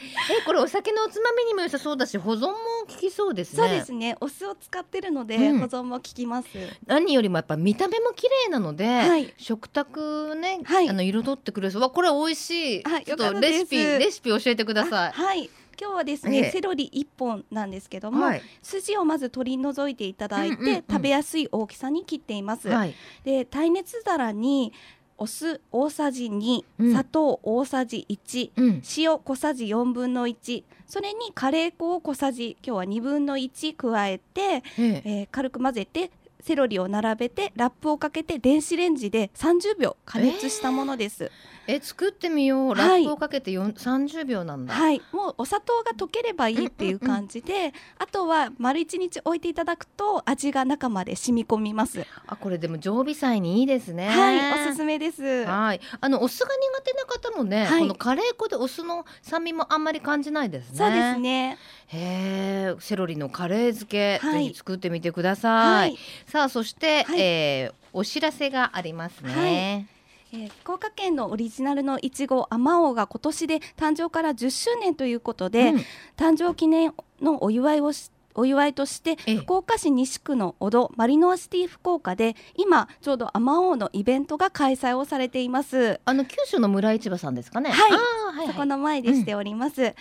[0.45, 2.53] これお酒のおつまみにも良さそうだし保存も
[2.87, 3.57] 効きそうですね。
[3.57, 4.15] そうですね。
[4.21, 6.47] お酢を使ってるので、うん、保存も効きます。
[6.85, 11.81] 何よりもやっぱ見た目も綺麗なので、はい、食卓ね、はい、あの彩ってくれそう。
[11.81, 15.11] わこれ美味しい、はい、ちょっとレシピレシピ教えてください。
[15.11, 15.49] はい。
[15.81, 22.67] 今日はですね、ええ、セロリ一本なんですけども、はい、筋をまず取り除いていただいて、うんうんうん、食べやすい大きさに切っています。
[22.67, 24.73] はい、で耐熱皿に
[25.19, 35.01] お酢大さじ2、うん、砂糖大さじ1、うん、塩小さじ4分の1それにカレー粉を小さじ今日は2分の1加えて、ええ。
[35.05, 36.09] えー、軽く混ぜて
[36.41, 41.25] セロリを並べてラップをかけて電子レンジで30秒加熱したものです。
[41.25, 41.31] えー、
[41.71, 44.73] え作ってみようラップをかけて4、はい、30秒なんだ。
[44.73, 52.05] はいもうお砂糖が溶ければいいっていう感じで、うんうんうん、あとは丸一日置いていただくと味が中まで染み込みます。
[52.25, 54.07] あこれでも常備菜にいいですね。
[54.09, 55.45] はいおすすめです。
[55.45, 60.77] はいあのお酢が苦手な方もね、はい、このカレー粉でお酢の酸味もあんまり感じないですね。
[60.77, 61.59] そうですね。
[61.87, 69.87] へえセロリのカレー漬け、はい、ぜひ作ってみてください、さあそして、はい、えー、お知らせがありますね。
[70.31, 75.79] えー、福岡県のオリジナルのいちごあまおうが今年で誕生から10周年ということで、うん、
[76.17, 85.99] 誕生記念のお祝いをしお祝いとして福岡市西区の小戸マリノアシティ福岡で今ちょうどあまおうのイベントが開催をされています。
[86.05, 87.71] あの九州の村市場さんですかね？
[87.71, 89.93] はい、はいはい、そこの前でしております、うん、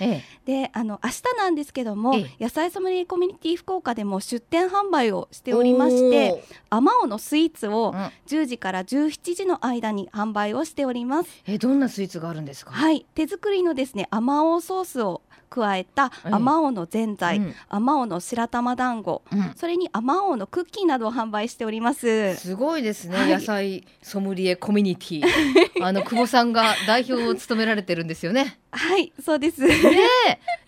[0.45, 7.95] であの明日なんですけども野菜ソムリエコミュニティ福岡でも出店販売をしておりましてあまおうのスイーツを
[8.27, 11.31] 10時から17時の間に販売をしております。
[11.47, 12.73] えどんなスイーツがあるんですか？
[12.73, 13.07] はい。
[13.15, 22.37] 手作りのですねあまおうソースを加えたあまおうのぜんざい、あまおうの白玉団子、うん、それにあまおうのクッキーなどを販売しております。
[22.37, 25.23] すごいですね、はい、野菜ソムリエコミュニティ。
[25.83, 28.59] あの久保さんが代表を務められてるんですよね。
[28.71, 29.63] はいそうです。
[29.63, 29.79] ね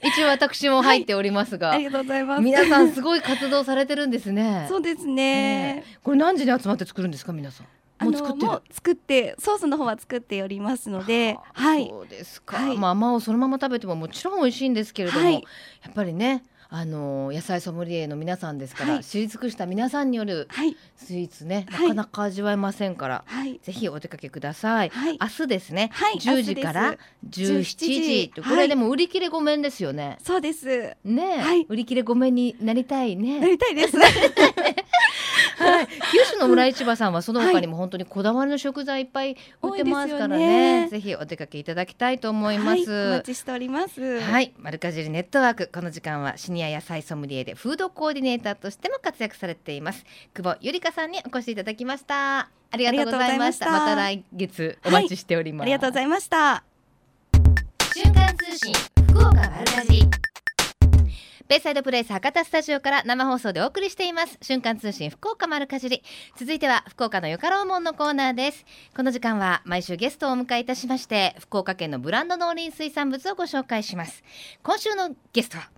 [0.03, 2.43] 一応私も入っておりますが、はい、ありがとうございます。
[2.43, 4.66] 皆さんすごい活動されてるんですね。
[4.69, 7.66] そうですね、ね、これ何時に集まって作るんですか皆さん？
[8.01, 12.57] もう作っても作ってソースの方は作っておりますので、はい、そうですか。
[12.57, 16.45] はい、まあまをそのまま食べてももちろん美味しいんですけれども、はい、やっぱりね。
[16.73, 20.47] あの野菜ソムリエの皆さんですから、はい、知り尽くした皆さんによる
[20.95, 26.97] スイーツね、はい、なかなか味わえませんから、はい、ぜひお出かけください、明日ですね、はい、10時から
[27.29, 28.33] 17時。
[28.41, 30.19] これでも売り切れごめんですよね。
[30.23, 30.97] そうです。
[31.05, 33.41] ね、売り切れごめんになりたいね。
[33.41, 33.97] なりたいです
[35.81, 44.21] はい、九州の村市場さんはその他にも本当にこだわりの食材いっぱい売ってますからね,、ぜひお出かけいただきたいと思います、お待ちしております。
[44.21, 44.53] はい。
[44.59, 50.05] 丸かじりネットワークこの時間はシニア野菜ソムリエでフードコーディネーターとしても活躍されています。
[50.35, 52.51] 久保ゆりかさんにお越しいただきました。
[52.73, 53.71] ありがとうございました。
[53.71, 53.95] また。
[53.95, 56.64] 来月お待ちしております、ありがとうございました。
[57.95, 58.75] 瞬間通信
[59.09, 60.30] 福岡丸かじり
[61.51, 64.39] ベイサイドプレイス博多スタジオから生放送でお送りしています。
[64.41, 66.05] 瞬間通信福岡丸かじり。
[66.37, 68.65] 続いては福岡のよかろうもんのコーナーです。
[68.95, 74.23] この時間は毎週ゲストをお迎えいたしまして福岡県のブランド農林水産物をご紹介します。
[74.63, 75.71] 今週のゲストは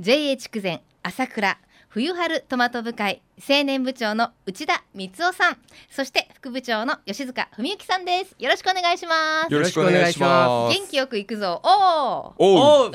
[0.00, 1.60] JA 筑前朝倉
[1.92, 5.56] 冬春トマト部会青年部長の内田光夫さん。
[5.90, 8.36] そして副部長の吉塚文幸さんです。
[8.38, 9.52] よろしくお願いします。
[9.52, 10.78] よろしくお願いします。
[10.78, 11.60] 元気よく行くぞ。
[11.64, 12.92] おお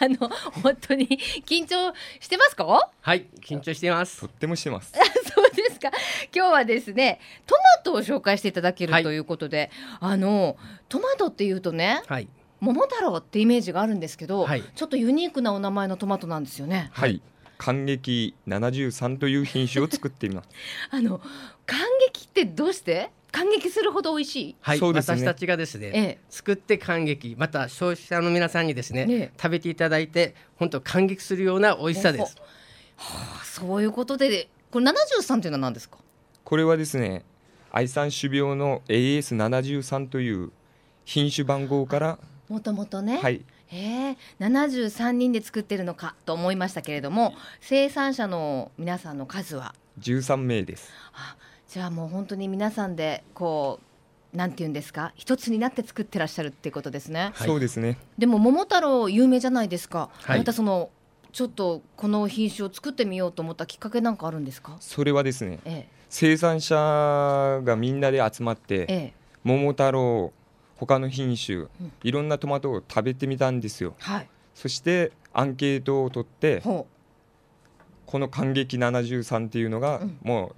[0.00, 0.28] あの
[0.64, 1.06] 本当に
[1.46, 2.90] 緊張してますか？
[3.00, 4.22] はい緊張しています。
[4.22, 4.90] とってもしてます。
[5.32, 5.92] そうですか。
[6.34, 10.56] 今日はですねトマトを紹介していただける、はい、ということであの
[10.88, 12.26] トマトっていうとね、はい、
[12.58, 16.90] 桃太郎ってイメージがあるんですけど、はい、ちょっとユニークなお名前のトマトなんですよね。
[16.92, 17.22] はい
[17.58, 20.48] 感激73という品種を作っています
[20.90, 21.20] あの
[21.66, 21.78] 感
[22.12, 23.10] 激ってどうして？
[23.32, 24.56] 感激するほど美味しい？
[24.60, 32.36] はい、ね、私たちがですね、ええ、作って感激、また消費者の皆さんにですね、ね食べていただいて本当感激するような美味しさです。
[32.96, 35.98] はあ、そういうことで、これ73というのは何ですか？
[36.44, 37.24] これはですね、
[37.72, 40.52] 愛産種苗の AS73 という
[41.04, 43.18] 品種番号からもともとね。
[43.18, 43.44] はい。
[43.76, 50.92] えー、73人で作ってるのかと思いましたけれども生産者の皆さんの数は？13名です。
[51.12, 51.36] あ
[51.68, 53.80] じゃあもう本当に皆さんでこ
[54.32, 55.12] うなんて言うんですか？
[55.16, 57.32] 一つになって作ってらっしゃるっていうことですね。
[57.34, 57.98] そうですね。
[58.16, 60.90] でも桃太郎有名じゃないですか、はい、またその
[61.32, 64.76] ちょっとこの品種を作ってみようと思ったきっかけなんかあるんですか？
[64.78, 70.32] それはですね、ええ、生産者がみんなで集まって、ええ、桃太郎
[70.76, 76.62] 他の品種、うん、いろんなトマトを食べてみたんですよ、はい、そしてアンケートを取って
[78.06, 80.52] この感激73っていうのが、も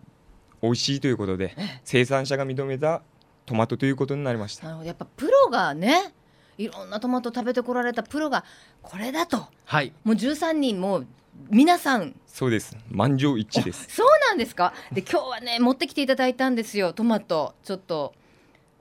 [0.60, 3.02] う美味しいということで生産者が認めた
[3.46, 4.82] トマトということになりました。
[4.84, 6.12] やっぱプロがね
[6.58, 8.44] いろんなトマト食べてこられたプロが
[8.82, 11.04] これだと、はい、もう13人も
[11.50, 12.14] 皆さん。
[12.26, 12.76] そうです。
[12.90, 13.86] 満場一致です。
[13.88, 14.72] そうなんですか。
[14.92, 17.54] で今日はね持ってきていただいたんですよトマト。
[17.62, 18.14] ちょっと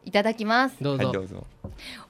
[0.05, 0.77] いただきます。
[0.81, 1.45] どうぞ,、はい、どうぞ。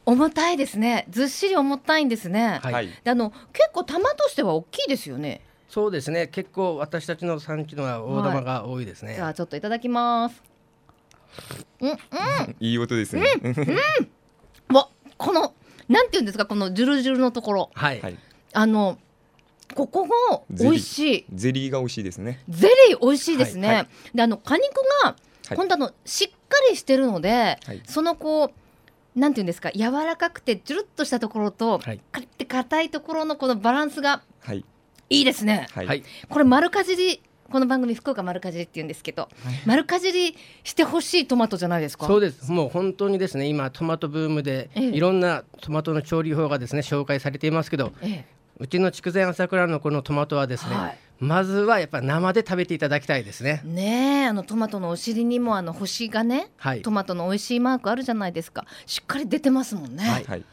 [0.05, 1.07] 重たいですね。
[1.09, 5.41] ずっしり重たいんですね、はい、であの結構玉としては大きいですよね。
[5.69, 6.27] そうですね。
[6.27, 10.41] 結構私たちの産地のは大玉が多いですね、はい、じゃあちょっといただきます。
[11.81, 11.97] うんうん。
[12.59, 13.25] いい音ですね。
[13.41, 15.53] うん、うん、わこの
[15.89, 16.45] なんていうんですか？
[16.45, 17.71] このジュルジュルのところ。
[17.73, 18.17] はい。
[18.53, 18.97] あの
[19.73, 21.25] ここが美味しい。
[21.33, 22.39] ゼリーが美味しいですね。
[22.47, 25.15] ゼリー美味しいですね、はいはい、であの果肉が
[25.55, 26.34] 本当あのしっか
[26.69, 28.51] りしてるので、はい、そのこ
[29.15, 34.63] うなんていうんですか柔らかくてジュルッとしたところと、はい、カリって硬いところのこのバランスがい。
[35.21, 35.67] いですね。
[35.71, 39.31] はい、これ丸かじりこの番組福岡丸かじりって言うんですけど、はい、
[39.67, 42.07] 丸かじりしてほしいトマトじゃないですか？
[42.07, 42.51] そうです。
[42.51, 48.25] もう本当にですね、今トマトブームで、ええ、いろんなトマトの調理法がですね紹介されていますけど、え、
[48.57, 53.61] うちの筑前朝倉のこのトマトはですね、はい、まずはやっぱ生で食べていただきたいですね。
[53.63, 58.65] ねあのトマトのお尻にもあの星がね、はい、トマトの美味しいマークあるじゃないですか。
[58.85, 60.03] しっかり出てますもんね。
[60.03, 60.45] はい、へえ。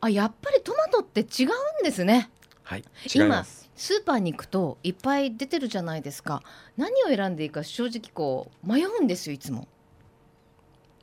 [0.00, 2.30] あやっぱりトマトって違うんですね。
[2.62, 2.84] はい。
[3.14, 6.42] 今スーパーに行くといっぱい出てるじゃないですか。
[6.76, 9.68] 何を選んでいいか正直こう迷うんですよいつも。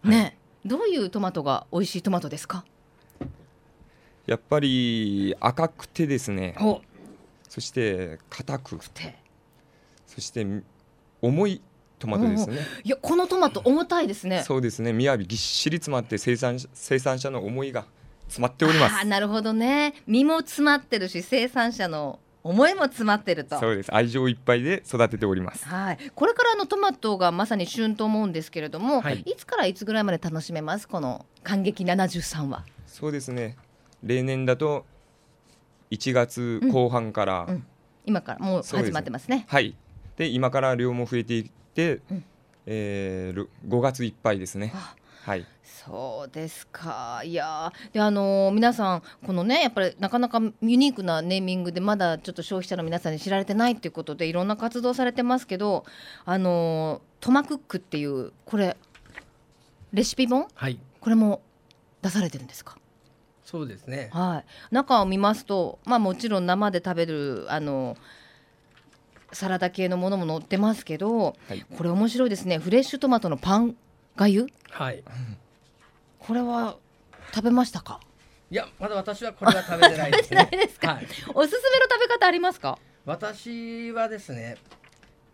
[0.03, 2.65] ね、はい、どういうトマトが美味しいトマトですか？
[4.25, 6.55] やっぱり赤くてですね
[7.49, 8.79] そして硬く
[10.05, 10.45] そして
[11.21, 11.61] 重い
[11.99, 12.59] トマトですね。
[12.83, 14.43] いやこのトマト重たいですね。
[14.43, 14.93] そうですね。
[14.93, 17.85] 雅ぎっしり詰まって生産生産者の思いが
[18.27, 18.95] 詰まっております。
[19.01, 19.95] あなるほどね。
[20.05, 23.59] 身も詰まってるし生産者の思いも詰まってると。
[23.59, 23.93] そうです。
[23.93, 25.65] 愛情いっぱいで育てております。
[25.65, 25.97] はい。
[26.13, 30.87] これからのトマトがまさに旬と思うんですけれども、はい、いつからいつぐらいまで楽しめます？
[30.87, 32.63] この感激73は。
[32.85, 33.57] そうですね。
[34.03, 34.85] 例年だと
[35.91, 37.55] 1月後半から、うん。
[37.55, 37.65] うん、
[38.05, 39.45] 今からもう始まってますね。
[39.47, 39.75] はい。
[40.17, 42.23] で今から量も増えていって、うん、
[42.65, 44.73] えー、5月いっぱいですね。
[45.23, 47.21] はい、そうですか。
[47.23, 55.85] いやであのー、皆さんこのねやっぱりなかなかユニークなネーミングでまだちょっと消費者の皆さんに知られてないっていうことでいろんな活動されてますけど
[56.25, 58.77] あのー、トマクックっていうこれ
[59.93, 61.41] レシピ本、はい、これも
[62.01, 62.77] 出されてるんですか？
[63.49, 67.95] そうですね、はい、中を見ますと、まあ、もちろん生で食べるあの
[69.31, 72.57] サラダ系のものも載ってますけど、はい、これ面白いですね。
[72.57, 73.77] フレッシュトマトのパン
[74.17, 74.47] がゆ？
[74.69, 75.01] はい。
[76.19, 76.75] これは
[77.33, 78.01] 食べましたか？
[78.51, 80.49] いやまだ私はこれは食べてないですね。
[80.51, 82.77] ですか、はい、おすすめの食べ方ありますか？
[83.05, 84.57] 私はですね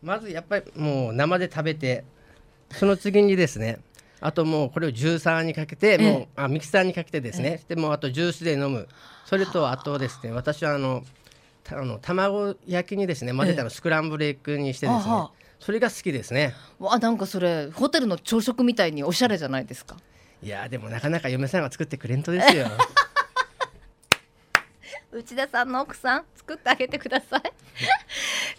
[0.04, 2.04] まずやっぱりもう生で食べて
[2.70, 3.80] その次にですね
[4.26, 8.88] あともうこれをジューサーにかけて、もうあミキサーにかけてですね、でもあとジュースで飲む。
[9.26, 11.04] それとあとですね私はあの
[11.70, 15.28] あの卵焼きにですね混ぜたのスクランブルエッグにしてですね、
[15.60, 16.54] それが好きですね。
[16.80, 19.98] わなんかそれホテルの朝食みたいにおしゃれじゃないですか？
[20.42, 22.68] いやでもなかなか嫁さんが作ってくれんとですよ。
[25.12, 27.42] 内田さんの奥さん作ってあげてください。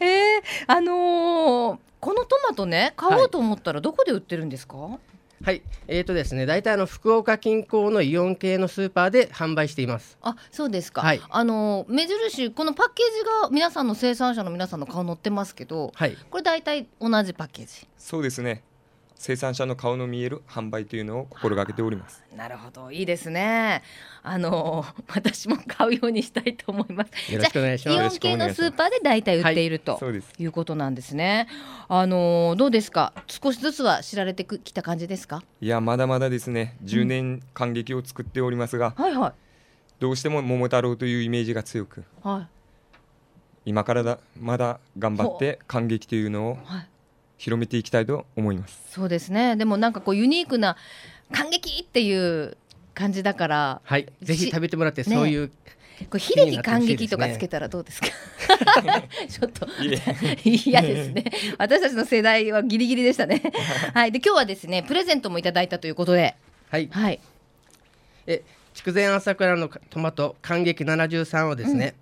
[0.04, 4.98] えー、あのー、このトマトね買おうと思ったらどこで売ってるんですか、はい
[5.44, 10.16] はい、えーとですね、大体あの福岡近郊のイオン系のスーパーで販売しています。
[10.22, 11.02] あ、そうですか。
[11.02, 17.86] はい、あの目印このパッケージが皆さんの生産者の皆さんの顔載ってますけど、はい、これ大体同じパッケージ。
[17.98, 18.62] そうですね。
[19.16, 22.22] 生産者の顔の見える販売というのを心がけております。
[22.36, 23.82] なるほど、いいですね。
[24.22, 27.32] あの 私も買うようにしたいと思います。
[27.32, 27.98] よろしくお願いします。
[27.98, 31.48] イオン系のスーパーで大体売っていると、はい、いうことなんですね。
[31.88, 33.12] あのどうですか？
[33.26, 35.42] 少しずつは知られてきた感じですか？
[35.60, 36.76] いやまだまだですね。
[36.84, 39.32] 10年感激を作っておりますが、うん、はいはい。
[40.00, 42.48] どうしても桃太郎というイメージが強く、はい。
[43.64, 46.88] 今からだまだ頑張って感激というのを、はい
[47.38, 48.78] 広めていきたいと思います。
[48.90, 49.56] そうですね。
[49.56, 50.76] でもなんかこうユニークな
[51.32, 52.56] 感激っていう
[52.94, 54.06] 感じだからはい。
[54.22, 55.50] ぜひ食べてもらって、ね、そういう
[56.10, 58.08] これ秀樹感激とかつけたらどうですか？
[59.28, 59.66] ちょっと
[60.44, 61.24] 嫌ですね。
[61.58, 63.42] 私たちの世代はギリギリでしたね。
[63.94, 64.12] はい。
[64.12, 66.34] で今日はですねプレゼントもいただいたということで。
[66.70, 67.20] はい、はい、
[68.26, 68.42] え
[68.74, 71.94] 筑前朝倉のトマト感激73をですね、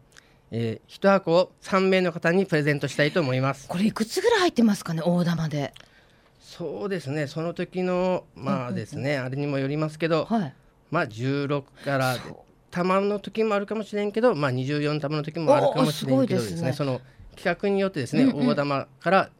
[0.54, 3.66] えー、一箱を3名の方にプレゼントしたいと思います。
[3.68, 5.72] これいくつぐらい入ってますかね大玉で。
[6.40, 7.26] そうですね。
[7.26, 10.54] その時のまあですね、あれにもよりますけど、はい、
[10.90, 12.16] まあ16から
[12.70, 17.00] 玉の時もあるかもしれんけどまあ24玉の時もあるかもしれんけどですね、ね、その
[17.34, 19.30] 企画によってですね、うんうん、大玉から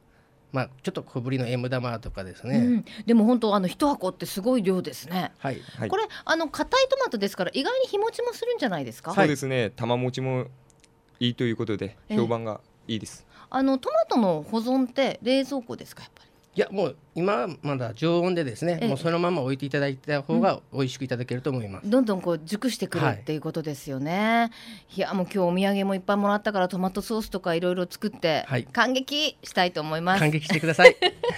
[0.53, 5.33] まあ、ちょっと小ぶりの M 玉とかですね、うん、でも本当あの一箱ってすごい量ですね。
[5.39, 9.15] はい、これあの硬いトマトですから意外に日持ちもするんじゃないですか？
[9.15, 9.71] そうですね。
[9.71, 10.49] 玉持ちも
[11.23, 13.25] いいということで評判がいいです。
[13.49, 16.29] あのトマトの保存って冷蔵庫ですかやっぱり？
[16.55, 21.85] いやもう今まだ常温でですね、もうそのまま置いていただいた方が美味しくいただけると思います。
[21.85, 24.51] うん、どんどんこう熟してくるっていうことですよね。
[24.51, 24.51] は
[24.95, 30.19] い、いやもう今日お土産もいっぱいもらったからトマトソースとかいろいろ作って、はい、感激したいと思います。
[30.19, 30.97] 感激してください。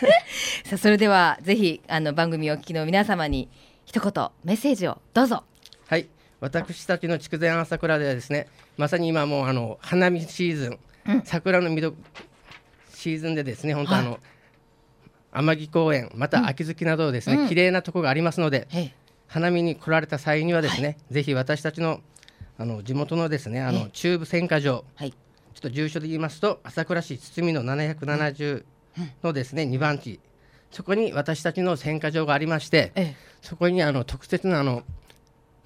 [0.64, 3.50] さあそれではぜひあの番組をお聞きの皆様に
[3.84, 5.44] 一言メッセージをどうぞ。
[5.88, 6.08] はい。
[6.40, 11.94] 私たちの筑前朝倉ではですねまさに今もうあの花見シーズン、うん、桜の見ど
[12.92, 14.20] シーズンでですね本当あの、はい、
[15.32, 18.68] 天城公園また秋月などですね、うん、綺麗なところがありますので、
[19.28, 22.00] 花見に来られた際にはですね、はい、ぜひ私たちの
[22.56, 25.18] あの地元のですねあの中部選果場、はい、ちょ
[25.58, 28.64] っと住所で言いますと朝倉市堤の770
[29.22, 30.20] のですね、2番地
[30.70, 34.82] そこに私たちの選果場がありまして、そこにあの特設のあの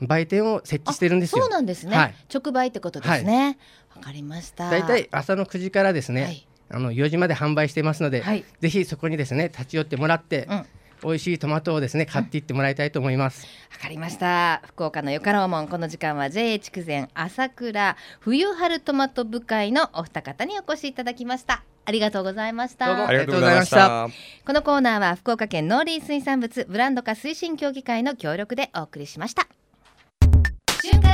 [0.01, 1.43] 売店を設置してるんですよ。
[1.43, 1.97] そうなんですね。
[1.97, 3.59] はい、直売ってことですね。
[3.97, 4.71] わ、かりました。
[4.71, 10.67] 大体朝の9時からですね、はい、あの4時まで販売してますので、はい、ぜひそこにですね立ち寄ってもらって、うん、
[11.03, 13.47] 美味しいトマトをですね買っていってもらいたいと思います。
[13.73, 14.63] わかりました。
[14.67, 15.69] 福岡のよかろうもん。
[15.69, 21.65] この時間は JA 筑前朝倉冬春トマト部会のお二方にお越しいただきました。
[21.85, 22.87] ありがとうございました。
[22.87, 23.09] どうも。
[23.09, 24.09] ありがとうございました。
[24.45, 29.43] このコーナーは福岡県農林水産物ブランド化推進協議会の協力でお送りしました。
[29.43, 29.68] 瞬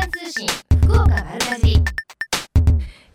[0.04, 0.46] 間通信
[0.82, 2.13] 福岡丸かじり。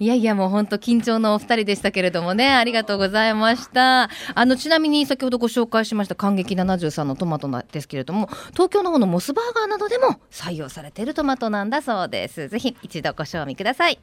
[0.01, 2.53] いやいやもう本当緊張のお二人でしたけれどもね。
[2.53, 4.09] ありがとうございました。
[4.33, 12.47] あのちなみに先ほどご紹介しました感激73のトマトなですけれども東京の方のモスバーガーなどでも採用されているトマトなんだそうです。
[12.47, 13.99] ぜひ一度ご賞味ください。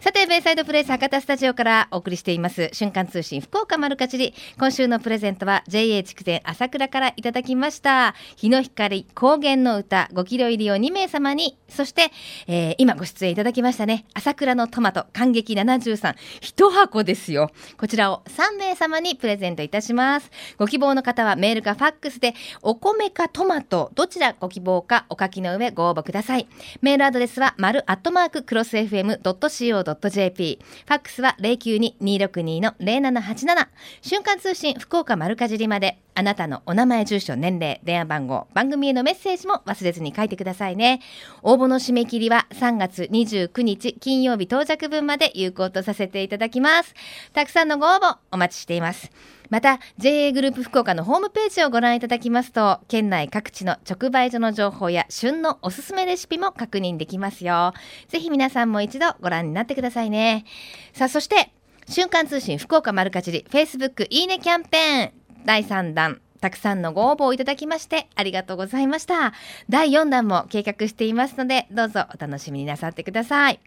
[0.00, 4.32] さてベイサイドプレイス博多スタジオからお送りしています瞬間通信福岡丸かじり。
[4.58, 8.14] 今週のプレゼントは JA 筑前朝倉からいただきました。
[8.36, 11.58] 日の光高原の歌5キロ入りを2名様に。
[11.68, 12.10] そして、
[12.46, 17.50] えー、今ご出演いただきましたね朝倉のトマト感感激73一箱ですよ。
[17.76, 20.30] こちらを3名様にプレゼントいたします。
[20.56, 26.46] ご希望の方はメールかファックスでお米かトマトどちらご希望かお書きの上ご応募ください。
[26.80, 33.68] メールアドレスは丸アットマーククロス FM.co.jp ファックスは092-262の0787
[34.02, 36.05] 瞬間通信福岡丸かじりまで。
[36.18, 41.02] あなたのお名前、住所、年齢、電話番号、番組へのメッセージも忘れずに書いてくださいね。
[41.42, 46.94] 応募の締め切りは3月29日金曜日到着分まで有効とさせていただきます。
[47.34, 49.10] たくさんのご応募お待ちしています。
[49.50, 57.72] また JA グループ福岡のホームページをご覧いただきますと県内各地の直売所の情報や旬のおすすめレシピも確認できますよ
[58.08, 60.44] ぜひ皆さんも一度ご覧になってくださいね
[60.92, 61.52] さあそして
[61.88, 69.32] 瞬間通信福岡丸かじり Facebook いいねキャンペーン第3弾たくさんのご応募をいただきましてありがとうございました。
[69.68, 73.60] 第4弾も計画していますのでどうぞお楽しみになさってください、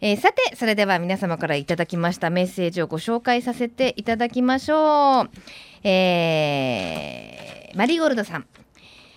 [0.00, 5.30] えー、さてそれでは皆様からいただきましたメッセージをご紹介させていただきましょう、
[5.84, 8.46] えー、マリーゴールドさん。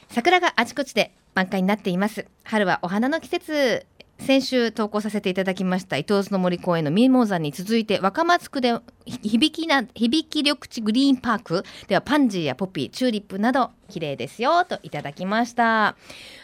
[0.10, 2.26] 桜があちこちで満開になっています。
[2.44, 3.86] 春はお花の季節。
[4.20, 15.96] 先週投稿させていただきました伊東津の森公園のミモザに続いて若松区で響きな響き緑地グリーンパークではパンジーやポピーチューリップなど綺麗ですよといただきました。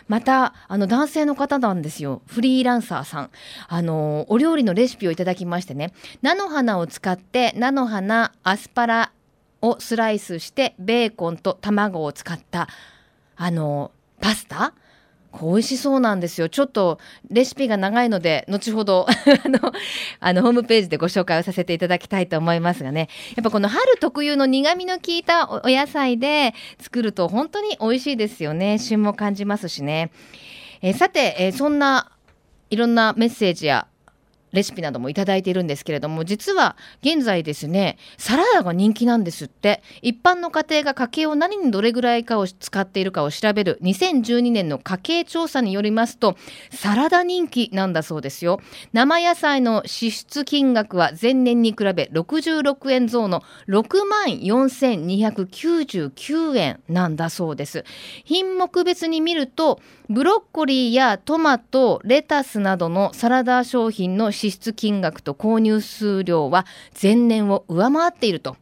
[0.08, 2.22] またあの男性の方なんですよ。
[2.26, 3.30] フリーランサーさん。
[3.68, 5.94] あのお料理のレシピをいただきましてね。
[6.24, 9.12] 菜の花を使って菜の花アスパラ
[9.62, 12.68] をスライスしてベーコンと卵を使った
[13.36, 14.74] あのパスタ
[15.42, 16.50] 美味しそうなんですよ。
[16.50, 19.06] ちょっとレシピが長いので、後ほど
[19.46, 19.74] あの、
[20.20, 23.10] あの、ホームページでご紹介をさせていただきたいと思いますがね。
[23.36, 28.80] やっぱこの春特有の苦味の効いたお野菜で作ると本当に美味しいですよね。
[28.80, 30.12] 旬も感じますしね。
[30.82, 32.12] えさて、えそんな
[32.70, 33.88] いろんなメッセージや
[34.56, 39.84] レシピなどもいただいているんですけれども実は現在ですねサラダが人気なんですって。
[40.02, 46.38] 一般の家庭が家計を何にどれぐらいかを使っているかを調べる2012年の家計調査によりますと
[46.72, 48.60] サラダ人気なんだそうですよ。
[48.94, 57.86] 生野菜の支出金額は前年に比べ66円増の6万4299円なんだそうです。
[58.24, 59.80] 品目別に見ると
[60.10, 66.66] ブロッコリーやトマトレタスなどのサラダ商品の支出金額と購入数量は
[67.02, 68.58] 前年を上回っていると。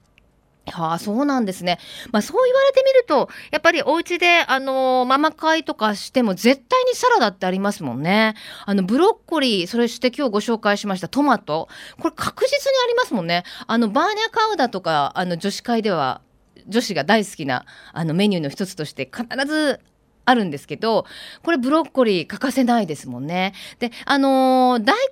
[0.71, 1.77] はあ、そうなんですね。
[2.11, 8.35] まあそう言われてみると、やっぱりお家で、あのー、ママ会とかしても絶対にサラダってありますもんね。
[8.65, 11.67] あの、ブロッコリー、それして今日ご紹介しましたトマト。
[11.99, 13.43] これ確実にありますもんね。
[13.67, 16.21] あの、バーニャカウダとか、あの、女子会では、
[16.69, 19.81] 女子が大好きな、あの、メニューの一つとして必ず
[20.25, 21.05] あるんですけど、
[21.43, 23.53] これブロッコリー欠かせないですもんね。
[23.79, 25.03] で、あのー、大根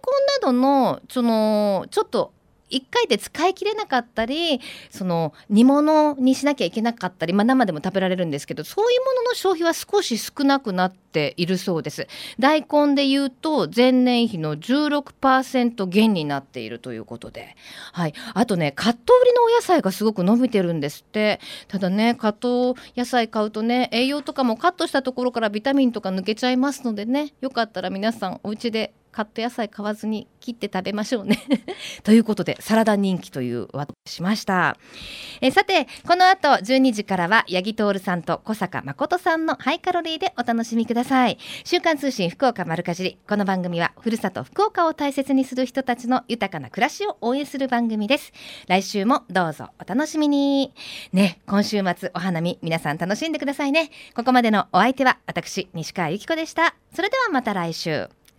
[0.41, 2.34] などの、その、ちょっと
[2.72, 12.07] 1回で使い切れなかったりその煮物にしなきゃいけなかったり、まあ、生でも食べられるんですけどそういうものの消費は少し少なくなっているそうです。
[12.39, 17.55] 大根でいうと前年比の16%減になっているということで、
[17.91, 21.39] はい、あとねカット売りのお野菜がすごく伸びてるんですって。
[21.67, 31.38] ただねカット野菜買うとね栄養とかもカットしたところからビタミンとか抜けちゃいますのでねよかったら皆さんお家でカット野菜買わずに切って食べましょうね。
[32.03, 34.78] ということでサラダ人気というワードしました。
[35.41, 41.38] えさてこの後12時からは八木徹さんと小坂誠さんのハイカロリーでお楽しみください。
[41.64, 48.32] 週刊通信福岡丸かじりこの番組はふるさと福岡を大切にする人たちの豊かな暮らしを応援する番組です。
[48.68, 50.74] 来週もどうぞお楽しみに。
[51.14, 53.89] ね今週末お花見皆さん楽しんでくださいね。
[54.16, 56.76] ここまでのお相手は私西川由紀子でした。
[56.93, 58.20] それではまた来週。